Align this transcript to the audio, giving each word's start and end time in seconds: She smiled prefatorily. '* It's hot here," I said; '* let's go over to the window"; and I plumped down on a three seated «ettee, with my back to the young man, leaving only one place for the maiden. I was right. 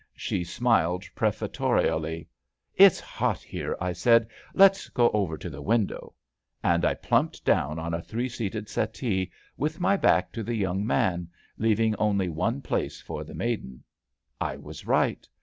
She 0.15 0.43
smiled 0.43 1.03
prefatorily. 1.13 2.27
'* 2.49 2.75
It's 2.85 2.99
hot 2.99 3.37
here," 3.43 3.77
I 3.79 3.93
said; 3.93 4.27
'* 4.41 4.53
let's 4.55 4.89
go 4.89 5.11
over 5.11 5.37
to 5.37 5.47
the 5.47 5.61
window"; 5.61 6.15
and 6.63 6.83
I 6.83 6.95
plumped 6.95 7.45
down 7.45 7.77
on 7.77 7.93
a 7.93 8.01
three 8.01 8.27
seated 8.27 8.65
«ettee, 8.65 9.29
with 9.57 9.79
my 9.79 9.97
back 9.97 10.31
to 10.31 10.41
the 10.41 10.55
young 10.55 10.87
man, 10.87 11.29
leaving 11.59 11.95
only 11.97 12.29
one 12.29 12.63
place 12.63 12.99
for 12.99 13.23
the 13.23 13.35
maiden. 13.35 13.83
I 14.39 14.57
was 14.57 14.87
right. 14.87 15.29